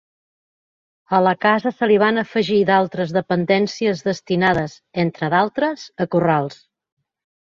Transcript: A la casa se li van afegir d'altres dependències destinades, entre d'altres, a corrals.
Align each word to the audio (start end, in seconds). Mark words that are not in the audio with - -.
A 1.15 1.17
la 1.25 1.33
casa 1.43 1.71
se 1.81 1.89
li 1.91 1.99
van 2.03 2.21
afegir 2.21 2.57
d'altres 2.69 3.13
dependències 3.17 4.01
destinades, 4.07 4.79
entre 5.05 5.29
d'altres, 5.35 5.85
a 6.07 6.09
corrals. 6.17 6.57